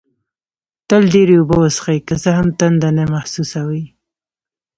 تل 0.87 1.03
ډېري 1.13 1.35
اوبه 1.39 1.55
وڅېښئ، 1.59 1.97
که 2.07 2.15
څه 2.23 2.29
هم 2.37 2.47
تنده 2.59 2.89
نه 2.97 3.03
محسوسوئ 3.13 3.83